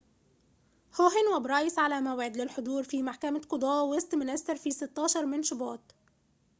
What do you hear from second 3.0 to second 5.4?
محكمة قضاة ويستمينستر في 16